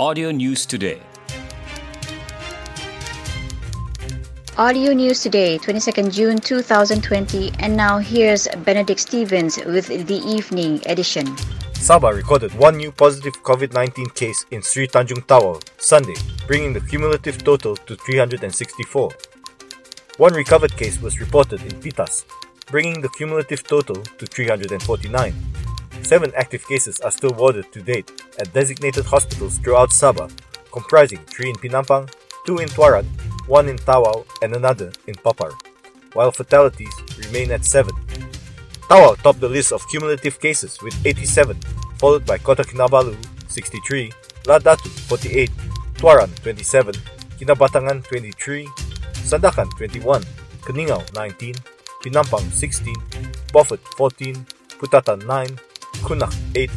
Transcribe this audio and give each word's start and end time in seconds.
Audio 0.00 0.30
News 0.30 0.64
Today. 0.64 1.02
Audio 4.56 4.92
News 4.92 5.24
Today, 5.24 5.58
22nd 5.58 6.14
June 6.14 6.38
2020, 6.38 7.50
and 7.58 7.76
now 7.76 7.98
here's 7.98 8.46
Benedict 8.62 9.00
Stevens 9.00 9.58
with 9.66 9.88
the 9.88 10.22
evening 10.22 10.80
edition. 10.86 11.26
Sabah 11.74 12.14
recorded 12.14 12.54
one 12.54 12.76
new 12.76 12.92
positive 12.92 13.42
COVID 13.42 13.74
19 13.74 14.10
case 14.14 14.46
in 14.52 14.62
Sri 14.62 14.86
Tanjung 14.86 15.26
Tawau 15.26 15.58
Sunday, 15.82 16.14
bringing 16.46 16.72
the 16.72 16.80
cumulative 16.86 17.42
total 17.42 17.74
to 17.74 17.96
364. 17.96 19.10
One 20.18 20.32
recovered 20.32 20.76
case 20.76 21.02
was 21.02 21.18
reported 21.18 21.58
in 21.62 21.74
Pitas, 21.82 22.22
bringing 22.70 23.00
the 23.00 23.10
cumulative 23.18 23.66
total 23.66 23.96
to 23.96 24.26
349. 24.26 25.34
Seven 26.02 26.32
active 26.36 26.66
cases 26.66 27.00
are 27.00 27.10
still 27.10 27.32
warded 27.34 27.72
to 27.72 27.82
date 27.82 28.10
at 28.38 28.52
designated 28.52 29.04
hospitals 29.04 29.58
throughout 29.58 29.90
Sabah, 29.90 30.30
comprising 30.72 31.18
three 31.26 31.50
in 31.50 31.56
Penampang, 31.56 32.08
two 32.46 32.58
in 32.58 32.68
Tuaran, 32.68 33.04
one 33.46 33.68
in 33.68 33.76
Tawau, 33.76 34.24
and 34.42 34.54
another 34.54 34.92
in 35.06 35.14
Papar, 35.16 35.52
while 36.14 36.32
fatalities 36.32 36.92
remain 37.18 37.50
at 37.50 37.64
seven. 37.64 37.94
Tawau 38.88 39.20
topped 39.20 39.40
the 39.40 39.48
list 39.48 39.72
of 39.72 39.86
cumulative 39.88 40.40
cases 40.40 40.80
with 40.80 40.94
87, 41.04 41.60
followed 41.98 42.24
by 42.24 42.38
Kota 42.38 42.62
Kinabalu 42.62 43.16
63, 43.48 44.12
Lahad 44.44 44.64
Datu 44.64 44.88
48, 45.12 45.50
Tuaran 46.00 46.32
27, 46.40 46.94
Kinabatangan 47.36 48.00
23, 48.08 48.64
Sandakan 49.28 49.68
21, 49.76 50.24
Keningau 50.64 51.04
19, 51.12 51.52
Penampang 52.00 52.48
16, 52.48 52.96
Beaufort 53.52 53.84
14, 54.00 54.40
Putatan 54.80 55.20
9, 55.26 55.67
Kunak 56.02 56.32
8, 56.54 56.70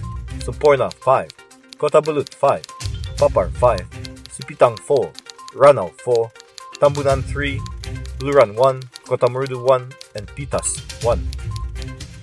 Semporna 0.44 0.90
5, 0.90 1.78
Kota 1.78 2.02
Belud 2.02 2.30
5, 2.34 2.62
Papar 3.18 3.50
5, 3.54 3.80
Sipitang 4.34 4.78
4, 4.80 5.12
Ranau 5.56 5.92
4, 6.04 6.32
Tambunan 6.82 7.22
3, 7.24 7.60
Beluran 8.18 8.56
1, 8.58 8.82
Kota 9.06 9.28
Marudu 9.28 9.62
1, 9.64 9.90
and 10.16 10.26
Pitas 10.34 10.82
1. 11.04 11.20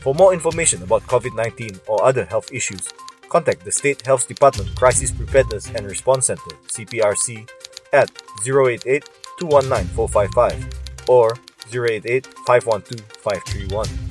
For 0.01 0.15
more 0.15 0.33
information 0.33 0.83
about 0.83 1.03
COVID-19 1.07 1.81
or 1.87 2.03
other 2.05 2.25
health 2.25 2.51
issues, 2.53 2.89
contact 3.29 3.65
the 3.65 3.73
State 3.73 4.07
Health 4.07 4.27
Department 4.27 4.75
Crisis 4.75 5.11
Preparedness 5.11 5.71
and 5.75 5.87
Response 5.87 6.27
Center 6.27 6.55
CPRC 6.69 7.49
at 7.93 8.11
088 8.47 9.05
219 9.39 9.95
455 9.95 11.09
or 11.09 11.37
088 11.71 12.27
512 12.47 13.03
531. 13.23 14.08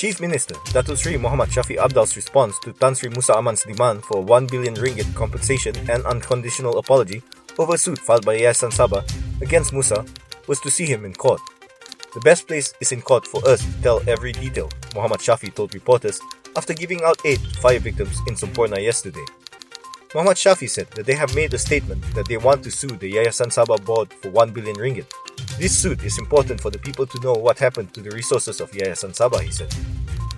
Chief 0.00 0.16
Minister 0.18 0.56
Datuk 0.72 0.96
Sri 0.96 1.20
Muhammad 1.20 1.50
Shafie 1.52 1.76
Apdal's 1.76 2.16
response 2.16 2.56
to 2.64 2.72
Tan 2.72 2.94
Sri 2.94 3.10
Musa 3.10 3.36
Aman's 3.36 3.64
demand 3.64 4.02
for 4.02 4.24
1 4.24 4.46
billion 4.46 4.72
ringgit 4.72 5.14
compensation 5.14 5.76
and 5.90 6.00
unconditional 6.06 6.78
apology 6.78 7.20
over 7.58 7.74
a 7.74 7.76
suit 7.76 7.98
filed 7.98 8.24
by 8.24 8.32
Yayasan 8.32 8.72
Sabah 8.72 9.04
against 9.42 9.74
Musa 9.74 10.02
was 10.48 10.58
to 10.60 10.70
see 10.70 10.86
him 10.86 11.04
in 11.04 11.12
court. 11.12 11.42
The 12.14 12.20
best 12.20 12.48
place 12.48 12.72
is 12.80 12.92
in 12.92 13.02
court 13.02 13.26
for 13.26 13.46
us 13.46 13.60
to 13.60 13.82
tell 13.82 14.00
every 14.08 14.32
detail, 14.32 14.70
Muhammad 14.96 15.20
Shafie 15.20 15.54
told 15.54 15.74
reporters 15.74 16.18
after 16.56 16.72
giving 16.72 17.04
out 17.04 17.20
aid 17.26 17.36
to 17.44 17.60
fire 17.60 17.78
victims 17.78 18.16
in 18.26 18.36
Semporna 18.36 18.80
yesterday. 18.80 19.26
Muhammad 20.14 20.38
Shafie 20.38 20.70
said 20.70 20.88
that 20.96 21.04
they 21.04 21.14
have 21.14 21.36
made 21.36 21.52
a 21.52 21.58
statement 21.58 22.00
that 22.14 22.26
they 22.26 22.38
want 22.38 22.64
to 22.64 22.70
sue 22.70 22.96
the 22.96 23.12
Yayasan 23.12 23.52
Sabah 23.52 23.84
board 23.84 24.08
for 24.22 24.30
1 24.30 24.50
billion 24.56 24.76
ringgit. 24.76 25.12
This 25.58 25.76
suit 25.76 26.02
is 26.04 26.18
important 26.18 26.60
for 26.60 26.70
the 26.70 26.78
people 26.78 27.06
to 27.06 27.20
know 27.20 27.34
what 27.34 27.58
happened 27.58 27.92
to 27.94 28.00
the 28.00 28.10
resources 28.10 28.60
of 28.60 28.70
Yayasan 28.72 29.12
Sabah, 29.12 29.40
he 29.40 29.50
said. 29.52 29.68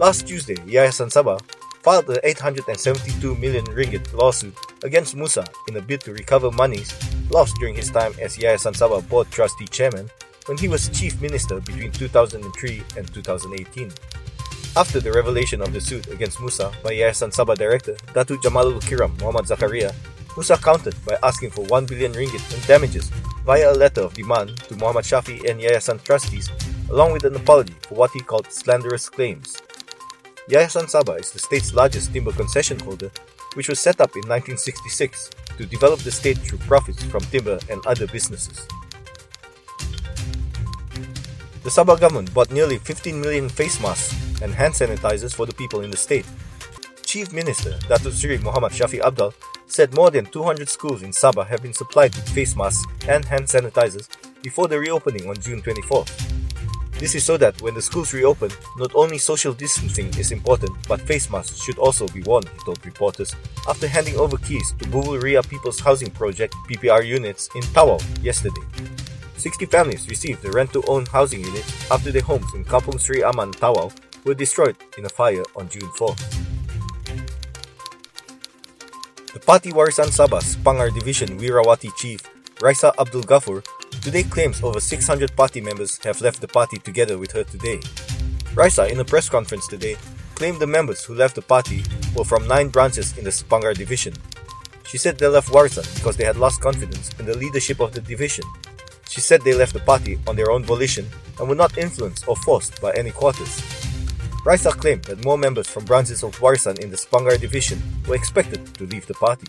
Last 0.00 0.26
Tuesday, 0.26 0.56
Yayasan 0.64 1.12
Sabah 1.12 1.36
filed 1.84 2.08
a 2.08 2.16
872 2.26 3.36
million 3.36 3.64
ringgit 3.76 4.08
lawsuit 4.14 4.56
against 4.84 5.14
Musa 5.14 5.44
in 5.68 5.76
a 5.76 5.82
bid 5.82 6.00
to 6.02 6.12
recover 6.12 6.50
monies 6.50 6.88
lost 7.28 7.56
during 7.60 7.74
his 7.74 7.90
time 7.90 8.14
as 8.20 8.38
Yayasan 8.38 8.72
Sabah 8.72 9.06
board 9.08 9.30
trustee 9.30 9.68
chairman 9.68 10.08
when 10.46 10.56
he 10.56 10.66
was 10.66 10.88
chief 10.88 11.20
minister 11.20 11.60
between 11.60 11.92
2003 11.92 12.40
and 12.96 13.12
2018. 13.12 13.92
After 14.74 14.98
the 14.98 15.12
revelation 15.12 15.60
of 15.60 15.74
the 15.74 15.80
suit 15.80 16.08
against 16.08 16.40
Musa 16.40 16.72
by 16.82 16.96
Yayasan 16.96 17.28
Sabah 17.28 17.54
director 17.54 17.92
Datu 18.16 18.40
Jamalul 18.40 18.80
Kiram 18.80 19.12
Muhammad 19.20 19.44
Zakaria, 19.44 19.92
Musa 20.34 20.56
countered 20.56 20.96
by 21.04 21.18
asking 21.22 21.50
for 21.50 21.66
1 21.66 21.84
billion 21.84 22.12
ringgit 22.14 22.40
in 22.48 22.60
damages 22.66 23.12
via 23.44 23.70
a 23.70 23.76
letter 23.76 24.00
of 24.00 24.14
demand 24.14 24.56
to 24.68 24.76
Muhammad 24.76 25.04
Shafie 25.04 25.44
and 25.50 25.60
Yayasan 25.60 26.02
trustees, 26.02 26.48
along 26.88 27.12
with 27.12 27.24
an 27.24 27.36
apology 27.36 27.74
for 27.82 27.94
what 27.96 28.10
he 28.12 28.20
called 28.20 28.50
slanderous 28.50 29.10
claims. 29.10 29.60
Yayasan 30.50 30.90
Sabah 30.90 31.20
is 31.20 31.30
the 31.30 31.38
state's 31.38 31.72
largest 31.72 32.12
timber 32.12 32.32
concession 32.32 32.78
holder, 32.80 33.12
which 33.54 33.68
was 33.68 33.78
set 33.78 34.00
up 34.00 34.10
in 34.16 34.26
1966 34.26 35.30
to 35.56 35.66
develop 35.66 36.00
the 36.00 36.10
state 36.10 36.36
through 36.38 36.58
profits 36.58 37.02
from 37.04 37.20
timber 37.30 37.60
and 37.70 37.80
other 37.86 38.08
businesses. 38.08 38.66
The 41.62 41.70
Sabah 41.70 42.00
government 42.00 42.34
bought 42.34 42.50
nearly 42.50 42.78
15 42.78 43.20
million 43.20 43.48
face 43.48 43.80
masks 43.80 44.18
and 44.42 44.52
hand 44.52 44.74
sanitizers 44.74 45.32
for 45.32 45.46
the 45.46 45.54
people 45.54 45.82
in 45.82 45.92
the 45.92 45.96
state. 45.96 46.26
Chief 47.06 47.32
Minister 47.32 47.78
Datuk 47.86 48.18
Sri 48.18 48.38
Muhammad 48.38 48.72
Shafie 48.72 49.00
Apdal 49.00 49.32
said 49.68 49.94
more 49.94 50.10
than 50.10 50.26
200 50.26 50.68
schools 50.68 51.02
in 51.02 51.12
Sabah 51.12 51.46
have 51.46 51.62
been 51.62 51.72
supplied 51.72 52.16
with 52.16 52.28
face 52.30 52.56
masks 52.56 52.82
and 53.06 53.24
hand 53.24 53.46
sanitizers 53.46 54.08
before 54.42 54.66
the 54.66 54.78
reopening 54.78 55.30
on 55.30 55.36
June 55.36 55.62
24th. 55.62 56.41
This 57.02 57.16
is 57.16 57.24
so 57.24 57.36
that 57.38 57.60
when 57.60 57.74
the 57.74 57.82
schools 57.82 58.14
reopen, 58.14 58.52
not 58.78 58.94
only 58.94 59.18
social 59.18 59.52
distancing 59.52 60.06
is 60.16 60.30
important, 60.30 60.70
but 60.86 61.00
face 61.00 61.28
masks 61.28 61.60
should 61.60 61.76
also 61.76 62.06
be 62.06 62.22
worn, 62.22 62.44
he 62.46 62.64
told 62.64 62.78
reporters 62.86 63.34
after 63.68 63.88
handing 63.88 64.14
over 64.14 64.36
keys 64.36 64.70
to 64.78 64.84
Bubul 64.84 65.20
Ria 65.20 65.42
People's 65.42 65.80
Housing 65.80 66.12
Project 66.12 66.54
PPR 66.70 67.04
units 67.04 67.48
in 67.56 67.62
Tawau 67.74 67.98
yesterday. 68.22 68.62
60 69.36 69.66
families 69.66 70.08
received 70.08 70.42
the 70.42 70.52
rent-to-own 70.52 71.06
housing 71.06 71.42
units 71.42 71.90
after 71.90 72.12
their 72.12 72.22
homes 72.22 72.46
in 72.54 72.64
Kampung 72.64 73.00
Sri 73.00 73.24
Aman, 73.24 73.50
Tawau 73.50 73.90
were 74.22 74.34
destroyed 74.34 74.76
in 74.96 75.04
a 75.04 75.08
fire 75.08 75.42
on 75.56 75.68
June 75.68 75.90
4. 75.98 76.14
The 79.34 79.40
Party 79.44 79.72
Warisan 79.72 80.14
Sabah's 80.14 80.54
Pangar 80.54 80.94
Division 80.94 81.36
Wirawati 81.40 81.90
chief, 81.96 82.20
Raisa 82.60 82.92
Abdul 82.96 83.22
Ghafur, 83.22 83.66
today 84.02 84.24
claims 84.24 84.62
over 84.64 84.80
600 84.80 85.36
party 85.36 85.60
members 85.60 85.96
have 86.02 86.20
left 86.20 86.40
the 86.40 86.48
party 86.48 86.76
together 86.78 87.18
with 87.18 87.30
her 87.32 87.44
today. 87.44 87.80
Raisa, 88.54 88.90
in 88.90 88.98
a 88.98 89.04
press 89.04 89.28
conference 89.28 89.68
today, 89.68 89.96
claimed 90.34 90.58
the 90.58 90.66
members 90.66 91.04
who 91.04 91.14
left 91.14 91.36
the 91.36 91.42
party 91.42 91.84
were 92.16 92.24
from 92.24 92.48
nine 92.48 92.68
branches 92.68 93.16
in 93.16 93.22
the 93.22 93.30
Sepanggar 93.30 93.76
division. 93.76 94.12
She 94.88 94.98
said 94.98 95.18
they 95.18 95.28
left 95.28 95.50
Warisan 95.50 95.86
because 95.94 96.16
they 96.16 96.24
had 96.24 96.36
lost 96.36 96.60
confidence 96.60 97.10
in 97.20 97.26
the 97.26 97.36
leadership 97.38 97.78
of 97.78 97.92
the 97.92 98.00
division. 98.00 98.44
She 99.08 99.20
said 99.20 99.42
they 99.42 99.54
left 99.54 99.72
the 99.72 99.80
party 99.80 100.18
on 100.26 100.34
their 100.34 100.50
own 100.50 100.64
volition 100.64 101.06
and 101.38 101.48
were 101.48 101.54
not 101.54 101.78
influenced 101.78 102.26
or 102.26 102.36
forced 102.36 102.80
by 102.82 102.92
any 102.94 103.12
quarters. 103.12 103.62
Raisa 104.44 104.72
claimed 104.72 105.04
that 105.04 105.24
more 105.24 105.38
members 105.38 105.68
from 105.68 105.84
branches 105.84 106.24
of 106.24 106.36
Warisan 106.40 106.80
in 106.80 106.90
the 106.90 106.96
Sepanggar 106.96 107.40
division 107.40 107.80
were 108.08 108.16
expected 108.16 108.74
to 108.74 108.84
leave 108.86 109.06
the 109.06 109.14
party. 109.14 109.46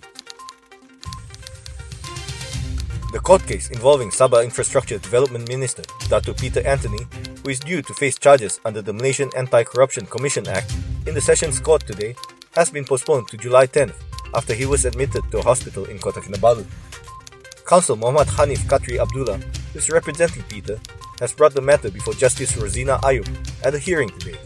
The 3.13 3.19
court 3.19 3.45
case 3.45 3.69
involving 3.69 4.09
Sabah 4.09 4.43
Infrastructure 4.43 4.97
Development 4.97 5.47
Minister 5.47 5.83
Datu 6.09 6.33
Peter 6.33 6.65
Anthony, 6.65 7.05
who 7.43 7.49
is 7.53 7.59
due 7.59 7.83
to 7.83 7.93
face 7.93 8.17
charges 8.17 8.59
under 8.65 8.81
the 8.81 8.91
Malaysian 8.91 9.29
Anti-Corruption 9.37 10.07
Commission 10.07 10.47
Act 10.47 10.73
in 11.05 11.13
the 11.13 11.21
Sessions 11.21 11.59
Court 11.59 11.85
today, 11.85 12.15
has 12.57 12.71
been 12.71 12.83
postponed 12.83 13.27
to 13.27 13.37
July 13.37 13.67
10th 13.67 13.93
after 14.33 14.55
he 14.55 14.65
was 14.65 14.85
admitted 14.85 15.21
to 15.29 15.37
a 15.37 15.43
hospital 15.43 15.85
in 15.85 15.99
Kota 15.99 16.21
Kinabalu. 16.21 16.65
Counsel 17.69 17.97
Muhammad 17.97 18.29
Hanif 18.33 18.65
Khatri 18.65 18.97
Abdullah, 18.97 19.37
who 19.37 19.77
is 19.77 19.91
representing 19.91 20.41
Peter, 20.49 20.81
has 21.19 21.33
brought 21.33 21.53
the 21.53 21.61
matter 21.61 21.91
before 21.91 22.15
Justice 22.15 22.57
Rosina 22.57 22.97
Ayub 23.05 23.29
at 23.63 23.75
a 23.75 23.79
hearing 23.79 24.09
today. 24.17 24.39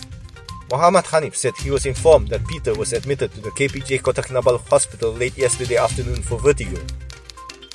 Muhammad 0.69 1.05
Hanif 1.05 1.35
said 1.35 1.55
he 1.55 1.71
was 1.71 1.85
informed 1.85 2.27
that 2.35 2.45
Peter 2.45 2.75
was 2.75 2.91
admitted 2.91 3.31
to 3.31 3.39
the 3.39 3.51
KPJ 3.51 4.03
Kota 4.03 4.21
Kinabalu 4.21 4.59
Hospital 4.67 5.13
late 5.13 5.37
yesterday 5.37 5.77
afternoon 5.77 6.21
for 6.21 6.37
vertigo. 6.37 6.83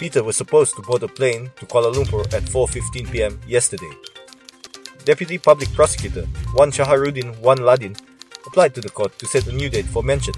Peter 0.02 0.25
was 0.25 0.37
supposed 0.37 0.75
to 0.75 0.82
board 0.82 1.00
a 1.04 1.06
plane 1.06 1.49
to 1.54 1.64
Kuala 1.64 1.94
Lumpur 1.94 2.25
at 2.34 2.43
4.15 2.43 3.12
pm 3.12 3.38
yesterday. 3.46 3.93
Deputy 5.04 5.38
Public 5.38 5.72
Prosecutor 5.75 6.26
Wan 6.54 6.72
Shaharuddin 6.72 7.38
Wan 7.38 7.58
Ladin 7.58 7.94
applied 8.44 8.75
to 8.75 8.81
the 8.81 8.90
court 8.90 9.16
to 9.20 9.26
set 9.26 9.46
a 9.46 9.52
new 9.52 9.70
date 9.70 9.87
for 9.87 10.02
mention. 10.02 10.34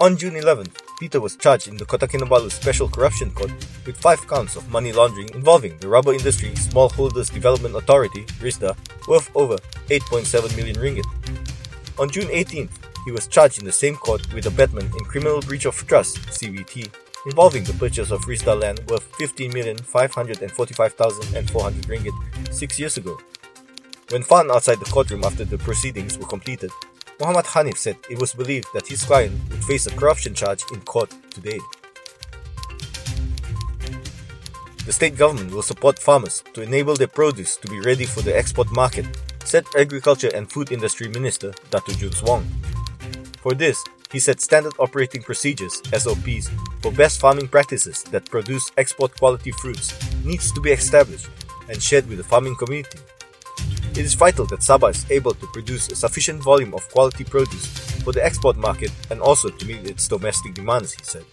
On 0.00 0.16
June 0.16 0.34
11th, 0.34 0.76
Peter 1.00 1.20
was 1.20 1.34
charged 1.34 1.66
in 1.66 1.78
the 1.78 1.84
Kota 1.84 2.06
Kinabalu 2.06 2.48
Special 2.52 2.88
Corruption 2.88 3.32
Court 3.32 3.50
with 3.84 3.96
five 3.96 4.24
counts 4.28 4.54
of 4.54 4.70
money 4.70 4.92
laundering 4.92 5.30
involving 5.34 5.76
the 5.78 5.88
Rubber 5.88 6.12
Industry 6.12 6.50
Smallholders 6.50 7.34
Development 7.34 7.74
Authority 7.74 8.22
(RISDA) 8.38 8.76
worth 9.08 9.34
over 9.34 9.56
8.7 9.88 10.56
million 10.56 10.76
ringgit. 10.76 11.08
On 11.98 12.08
June 12.08 12.28
18th, 12.28 12.70
he 13.04 13.10
was 13.10 13.26
charged 13.26 13.58
in 13.58 13.64
the 13.64 13.72
same 13.72 13.96
court 13.96 14.32
with 14.32 14.46
abetment 14.46 14.94
in 14.94 15.04
criminal 15.06 15.40
breach 15.40 15.64
of 15.64 15.74
trust 15.88 16.18
(CBT) 16.38 16.88
involving 17.26 17.64
the 17.64 17.74
purchase 17.74 18.10
of 18.10 18.22
RISDA 18.22 18.58
land 18.60 18.80
worth 18.88 19.12
15,545,400 19.12 21.86
ringgit 21.86 22.14
six 22.52 22.78
years 22.78 22.96
ago. 22.96 23.18
When 24.10 24.22
found 24.22 24.50
outside 24.50 24.80
the 24.80 24.90
courtroom 24.90 25.24
after 25.24 25.44
the 25.44 25.58
proceedings 25.58 26.18
were 26.18 26.26
completed, 26.26 26.70
Muhammad 27.20 27.44
Hanif 27.44 27.76
said 27.76 27.96
it 28.08 28.18
was 28.18 28.32
believed 28.32 28.68
that 28.72 28.88
his 28.88 29.04
client 29.04 29.38
would 29.50 29.62
face 29.64 29.86
a 29.86 29.94
corruption 29.94 30.34
charge 30.34 30.62
in 30.72 30.80
court 30.80 31.14
today. 31.30 31.60
The 34.86 34.92
state 34.92 35.16
government 35.16 35.52
will 35.52 35.62
support 35.62 35.98
farmers 35.98 36.42
to 36.54 36.62
enable 36.62 36.96
their 36.96 37.06
produce 37.06 37.56
to 37.58 37.68
be 37.68 37.80
ready 37.80 38.06
for 38.06 38.22
the 38.22 38.34
export 38.36 38.72
market, 38.72 39.06
said 39.44 39.64
Agriculture 39.78 40.30
and 40.34 40.50
Food 40.50 40.72
Industry 40.72 41.08
Minister 41.08 41.50
Datu 41.70 41.92
Junz 41.92 42.22
Wong. 42.26 42.46
For 43.42 43.54
this, 43.54 43.84
he 44.12 44.18
set 44.18 44.40
standard 44.40 44.74
operating 44.78 45.22
procedures 45.22 45.82
SOPs 45.92 46.50
for 46.82 46.92
best 46.92 47.20
farming 47.20 47.48
practices 47.48 48.02
that 48.04 48.28
produce 48.28 48.70
export 48.76 49.16
quality 49.16 49.52
fruits 49.52 49.94
needs 50.24 50.50
to 50.52 50.60
be 50.60 50.70
established 50.70 51.28
and 51.68 51.82
shared 51.82 52.08
with 52.08 52.18
the 52.18 52.24
farming 52.24 52.56
community. 52.56 52.98
It 53.92 53.98
is 53.98 54.14
vital 54.14 54.46
that 54.46 54.60
Sabah 54.60 54.90
is 54.90 55.08
able 55.10 55.34
to 55.34 55.46
produce 55.48 55.90
a 55.90 55.96
sufficient 55.96 56.42
volume 56.42 56.74
of 56.74 56.88
quality 56.90 57.24
produce 57.24 57.66
for 58.02 58.12
the 58.12 58.24
export 58.24 58.56
market 58.56 58.90
and 59.10 59.20
also 59.20 59.48
to 59.48 59.66
meet 59.66 59.88
its 59.88 60.08
domestic 60.08 60.54
demands, 60.54 60.92
he 60.92 61.04
said. 61.04 61.24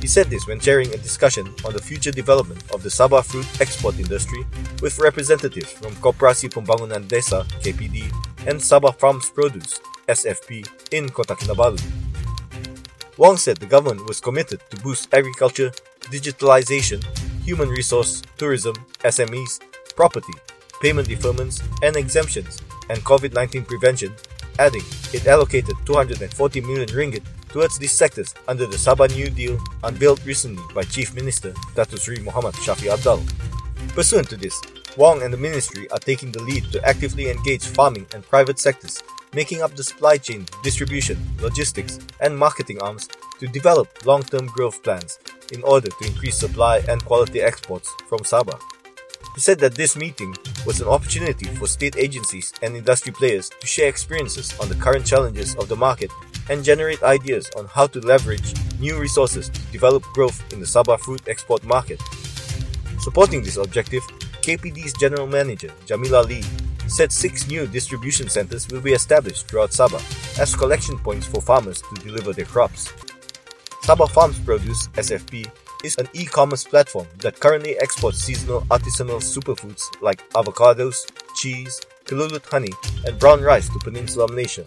He 0.00 0.06
said 0.06 0.28
this 0.28 0.46
when 0.46 0.60
chairing 0.60 0.92
a 0.92 0.98
discussion 0.98 1.46
on 1.64 1.72
the 1.72 1.80
future 1.80 2.10
development 2.10 2.62
of 2.72 2.82
the 2.82 2.90
Sabah 2.90 3.24
fruit 3.24 3.46
export 3.60 3.98
industry 3.98 4.44
with 4.82 4.98
representatives 4.98 5.72
from 5.72 5.94
Koperasi 5.96 6.52
Pembangunan 6.52 7.08
Desa 7.08 7.46
KPD 7.64 8.12
and 8.46 8.60
Sabah 8.60 8.94
Farms 8.98 9.30
Produce 9.30 9.80
SFP 10.06 10.68
in 10.92 11.08
Kota 11.08 11.34
Kinabalu. 11.34 12.03
Wong 13.16 13.36
said 13.36 13.58
the 13.58 13.66
government 13.66 14.08
was 14.08 14.20
committed 14.20 14.60
to 14.70 14.76
boost 14.82 15.12
agriculture, 15.14 15.70
digitalization, 16.00 17.04
human 17.44 17.68
resource, 17.68 18.22
tourism, 18.36 18.74
SMEs, 19.04 19.60
property, 19.94 20.32
payment 20.80 21.08
deferments 21.08 21.62
and 21.82 21.94
exemptions, 21.94 22.60
and 22.90 22.98
COVID-19 23.04 23.68
prevention, 23.68 24.12
adding 24.58 24.82
it 25.12 25.26
allocated 25.28 25.76
240 25.86 26.60
million 26.62 26.88
ringgit 26.88 27.22
towards 27.48 27.78
these 27.78 27.92
sectors 27.92 28.34
under 28.48 28.66
the 28.66 28.76
Sabah 28.76 29.08
New 29.14 29.30
Deal 29.30 29.58
unveiled 29.84 30.24
recently 30.26 30.64
by 30.74 30.82
Chief 30.82 31.14
Minister 31.14 31.52
Datuk 31.76 32.00
Sri 32.00 32.18
Muhammad 32.18 32.54
Shafie 32.54 32.90
Apdal. 32.90 33.22
Pursuant 33.94 34.28
to 34.30 34.36
this, 34.36 34.60
Wong 34.96 35.22
and 35.22 35.32
the 35.32 35.38
ministry 35.38 35.88
are 35.90 35.98
taking 36.00 36.32
the 36.32 36.42
lead 36.42 36.64
to 36.72 36.84
actively 36.84 37.30
engage 37.30 37.62
farming 37.64 38.06
and 38.12 38.26
private 38.26 38.58
sectors 38.58 39.02
making 39.34 39.62
up 39.62 39.74
the 39.74 39.84
supply 39.84 40.16
chain, 40.16 40.46
distribution, 40.62 41.18
logistics, 41.40 41.98
and 42.20 42.36
marketing 42.36 42.80
arms 42.80 43.08
to 43.38 43.46
develop 43.48 43.88
long-term 44.06 44.46
growth 44.46 44.82
plans 44.82 45.18
in 45.52 45.62
order 45.62 45.88
to 45.88 46.06
increase 46.06 46.38
supply 46.38 46.78
and 46.88 47.04
quality 47.04 47.40
exports 47.40 47.90
from 48.08 48.20
Sabah. 48.20 48.58
He 49.34 49.40
said 49.40 49.58
that 49.60 49.74
this 49.74 49.96
meeting 49.96 50.34
was 50.64 50.80
an 50.80 50.86
opportunity 50.86 51.46
for 51.56 51.66
state 51.66 51.96
agencies 51.96 52.52
and 52.62 52.76
industry 52.76 53.12
players 53.12 53.50
to 53.60 53.66
share 53.66 53.88
experiences 53.88 54.56
on 54.60 54.68
the 54.68 54.76
current 54.76 55.04
challenges 55.04 55.56
of 55.56 55.68
the 55.68 55.76
market 55.76 56.10
and 56.48 56.62
generate 56.62 57.02
ideas 57.02 57.50
on 57.56 57.66
how 57.66 57.86
to 57.88 58.00
leverage 58.00 58.54
new 58.78 58.96
resources 58.98 59.48
to 59.48 59.60
develop 59.72 60.04
growth 60.14 60.40
in 60.52 60.60
the 60.60 60.66
Sabah 60.66 61.00
fruit 61.00 61.22
export 61.26 61.64
market. 61.64 62.00
Supporting 63.00 63.42
this 63.42 63.56
objective, 63.56 64.02
KPD's 64.40 64.92
General 65.00 65.26
Manager 65.26 65.72
Jamila 65.86 66.22
Lee 66.22 66.44
said 66.86 67.12
six 67.12 67.48
new 67.48 67.66
distribution 67.66 68.28
centers 68.28 68.68
will 68.68 68.80
be 68.80 68.92
established 68.92 69.46
throughout 69.46 69.70
Sabah 69.70 70.02
as 70.38 70.54
collection 70.54 70.98
points 70.98 71.26
for 71.26 71.40
farmers 71.40 71.82
to 71.82 72.02
deliver 72.02 72.32
their 72.32 72.44
crops. 72.44 72.92
Sabah 73.82 74.10
Farms 74.10 74.38
Produce 74.40 74.88
SFP 74.96 75.50
is 75.84 75.98
an 75.98 76.08
e-commerce 76.14 76.64
platform 76.64 77.06
that 77.18 77.38
currently 77.38 77.76
exports 77.80 78.18
seasonal 78.18 78.62
artisanal 78.70 79.20
superfoods 79.20 79.82
like 80.00 80.28
avocados, 80.30 81.04
cheese, 81.36 81.80
Kelulut 82.06 82.44
honey, 82.46 82.72
and 83.06 83.18
brown 83.18 83.42
rice 83.42 83.68
to 83.68 83.78
Peninsular 83.80 84.26
Malaysia. 84.28 84.64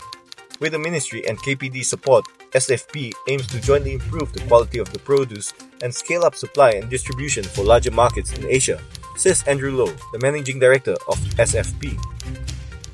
With 0.59 0.73
the 0.73 0.79
ministry 0.79 1.27
and 1.27 1.37
KPD 1.37 1.83
support, 1.85 2.25
SFP 2.51 3.11
aims 3.29 3.47
to 3.47 3.61
jointly 3.61 3.93
improve 3.93 4.33
the 4.33 4.41
quality 4.47 4.79
of 4.79 4.91
the 4.93 4.99
produce 4.99 5.53
and 5.81 5.93
scale 5.93 6.23
up 6.23 6.35
supply 6.35 6.71
and 6.71 6.89
distribution 6.89 7.43
for 7.43 7.63
larger 7.63 7.91
markets 7.91 8.33
in 8.33 8.45
Asia 8.45 8.79
says 9.17 9.43
Andrew 9.47 9.75
Lowe, 9.75 9.93
the 10.13 10.19
managing 10.21 10.59
director 10.59 10.95
of 11.07 11.17
SFP. 11.35 11.99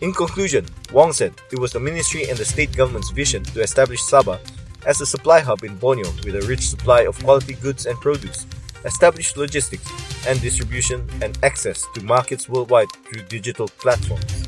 In 0.02 0.12
conclusion, 0.12 0.66
Wong 0.92 1.14
said 1.14 1.34
it 1.52 1.60
was 1.60 1.72
the 1.72 1.80
ministry 1.80 2.28
and 2.30 2.38
the 2.38 2.46
state 2.46 2.76
government's 2.76 3.12
vision 3.12 3.44
to 3.56 3.62
establish 3.62 4.02
Sabah 4.02 4.40
as 4.86 5.00
a 5.00 5.06
supply 5.06 5.40
hub 5.40 5.64
in 5.64 5.78
Borneo 5.78 6.10
with 6.26 6.36
a 6.36 6.46
rich 6.48 6.68
supply 6.68 7.02
of 7.02 7.18
quality 7.24 7.54
goods 7.54 7.86
and 7.86 7.98
produce, 8.00 8.46
establish 8.86 9.38
logistics 9.38 9.88
and 10.28 10.42
distribution, 10.42 11.08
and 11.22 11.38
access 11.44 11.86
to 11.94 12.04
markets 12.04 12.50
worldwide 12.50 12.92
through 13.08 13.24
digital 13.24 13.68
platforms. 13.68 14.48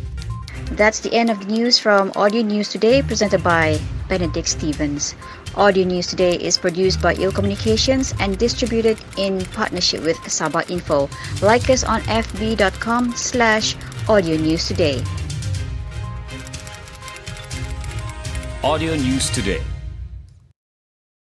That's 0.71 0.99
the 0.99 1.13
end 1.13 1.29
of 1.29 1.39
the 1.39 1.45
news 1.45 1.79
from 1.79 2.11
Audio 2.15 2.41
News 2.41 2.69
Today, 2.69 3.01
presented 3.01 3.43
by 3.43 3.79
Benedict 4.07 4.47
Stevens. 4.47 5.15
Audio 5.55 5.85
News 5.85 6.07
Today 6.07 6.35
is 6.35 6.57
produced 6.57 7.01
by 7.01 7.13
Ill 7.15 7.31
Communications 7.31 8.13
and 8.19 8.37
distributed 8.37 8.97
in 9.17 9.43
partnership 9.51 10.03
with 10.03 10.17
Sabah 10.27 10.69
Info. 10.69 11.09
Like 11.41 11.69
us 11.69 11.83
on 11.83 12.01
fb.com 12.07 13.13
slash 13.15 13.75
audio 14.07 14.37
news 14.37 14.67
today. 14.67 15.03
Audio 18.63 18.95
News 18.95 19.29
Today 19.29 19.61